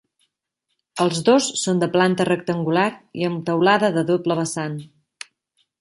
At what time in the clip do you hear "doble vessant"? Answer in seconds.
4.13-4.85